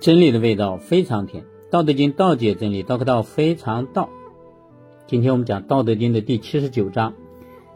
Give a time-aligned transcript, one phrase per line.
[0.00, 4.10] 真理的味道非常甜，《道德经》道解真理，道可道非常道。
[5.06, 7.14] 今天我们讲《道德经》的第七十九章：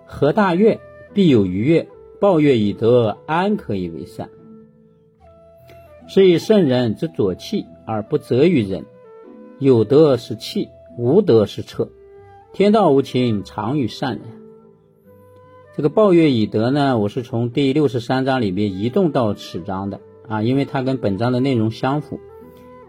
[0.05, 0.81] 和大悦，
[1.15, 1.87] 必有余悦；
[2.21, 4.29] 抱悦以德，安可以为善？
[6.09, 8.85] 是以圣人之左气而不责于人。
[9.59, 10.69] 有德是气，
[10.99, 11.89] 无德是彻。
[12.53, 14.25] 天道无情，常与善人。
[15.75, 20.01] 这个抱怨以德呢，我是从第六十三章里面移动到此章的
[20.31, 22.21] 啊，因为它跟本章的内容相符，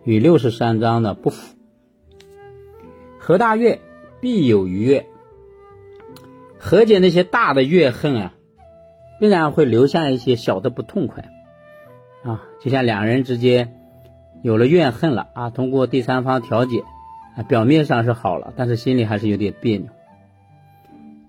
[0.03, 1.57] 与六十三章呢不符。
[3.19, 3.81] 和大悦，
[4.19, 5.07] 必有余悦。
[6.59, 8.33] 和解那些大的怨恨啊，
[9.19, 11.31] 必然会留下一些小的不痛快
[12.23, 13.73] 啊，就像两人之间
[14.43, 16.83] 有了怨恨了啊，通过第三方调解
[17.35, 19.87] 啊，表面上是好了，但是心里还是有点别扭。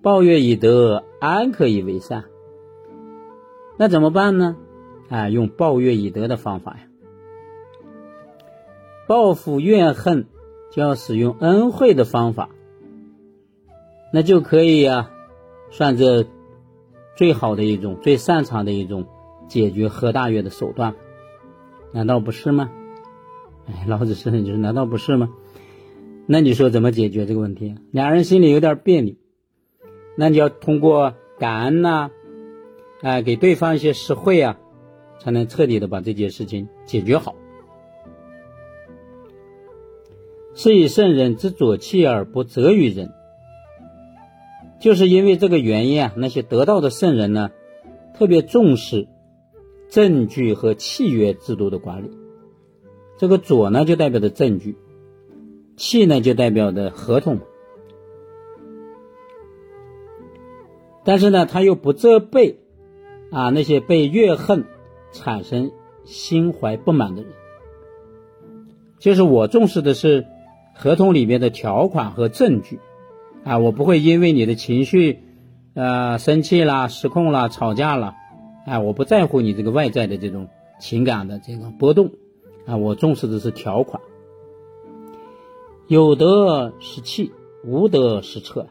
[0.02, 2.24] 抱怨以德，安可以为善？
[3.78, 4.56] 那怎么办呢？
[5.12, 6.80] 啊，用抱怨以德的方法呀。
[9.06, 10.26] 报复怨恨
[10.70, 12.48] 就要使用恩惠的方法，
[14.10, 15.10] 那就可以呀，
[15.70, 16.24] 算这
[17.14, 19.06] 最好的一种、最擅长的一种
[19.48, 20.94] 解决和大怨的手段，
[21.92, 22.70] 难道不是吗？
[23.66, 25.28] 哎，老子是就是难道不是吗？
[26.24, 27.74] 那你说怎么解决这个问题？
[27.90, 29.14] 两人心里有点别扭。
[30.16, 32.10] 那你要通过感恩呐，
[33.02, 34.58] 哎，给对方一些实惠啊，
[35.22, 37.36] 才能彻底的把这件事情解决好。
[40.54, 43.12] 是以圣人之左气而不责于人，
[44.80, 46.12] 就是因为这个原因啊。
[46.16, 47.52] 那些得道的圣人呢，
[48.14, 49.06] 特别重视
[49.88, 52.10] 证据和契约制度的管理。
[53.16, 54.74] 这个左呢，就代表的证据；
[55.76, 57.38] 契呢，就代表的合同。
[61.04, 62.58] 但是呢，他又不责备
[63.30, 64.64] 啊那些被怨恨
[65.12, 65.70] 产生
[66.04, 67.30] 心怀不满的人。
[68.98, 70.26] 就是我重视的是
[70.74, 72.78] 合同里面的条款和证据
[73.44, 75.20] 啊，我不会因为你的情绪
[75.74, 78.14] 呃生气啦、失控啦、吵架了，
[78.66, 82.10] 啊，我不在乎你这个外在的这种情感的这个波动
[82.66, 84.00] 啊，我重视的是条款。
[85.88, 87.32] 有德是气，
[87.64, 88.68] 无德是策。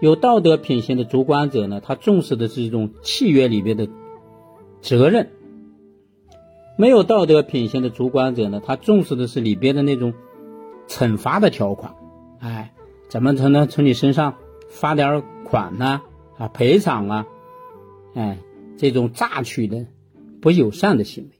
[0.00, 3.88] 有道德品行的主管者呢，他重视的是一种契约里边的
[4.80, 5.26] 责任；
[6.76, 10.12] 没有道德品行的主管者呢，他重视的是里边的那种
[10.88, 11.94] 惩罚的条款。
[12.38, 12.74] 哎，
[13.08, 14.36] 怎么才能从你身上
[14.68, 16.02] 发点款呢？
[16.36, 17.26] 啊，赔偿啊？
[18.14, 18.38] 哎，
[18.76, 19.86] 这种榨取的
[20.40, 21.30] 不友善的行为。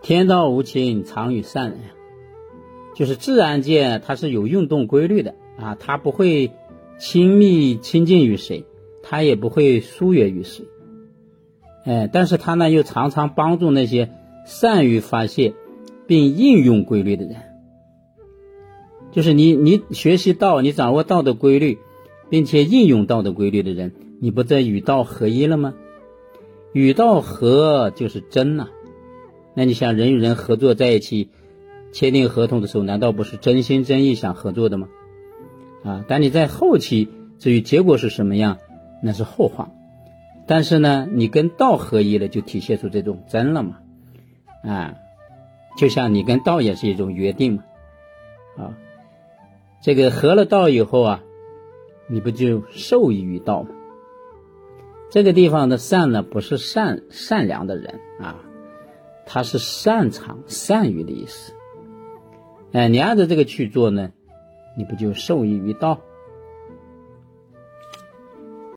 [0.00, 1.80] 天道无情，常与善人。
[2.94, 5.34] 就是自然界它是有运动规律的。
[5.58, 6.52] 啊，它不会
[6.98, 8.64] 亲密亲近于谁，
[9.02, 10.64] 它也不会疏远于谁，
[11.90, 14.10] 哎，但是他呢又常常帮助那些
[14.46, 15.54] 善于发现
[16.06, 17.34] 并应用规律的人。
[19.10, 21.78] 就是你，你学习道，你掌握道的规律，
[22.28, 25.74] 并且应用道的规律的人，你不在与道合一了吗？
[26.72, 28.68] 与道合就是真呐。
[29.54, 31.30] 那你想人与人合作在一起
[31.90, 34.86] 签订合同的时候，难道不是真心真意想合作的吗？
[35.82, 37.08] 啊，但你在后期，
[37.40, 38.58] 至于结果是什么样，
[39.02, 39.72] 那是后话。
[40.50, 43.78] 但是呢，你跟道合一了，就体现出这种真了嘛。
[44.64, 44.96] 啊，
[45.78, 47.62] 就像你跟道也是一种约定嘛。
[48.56, 48.74] 啊，
[49.80, 51.22] 这个合了道以后啊，
[52.08, 53.68] 你不就受益于道吗？
[55.08, 58.40] 这个地方的善呢，不是善善良的人啊，
[59.26, 61.54] 他是擅长善于的意思。
[62.72, 64.10] 哎，你按照这个去做呢？
[64.76, 66.00] 你不就受益于道？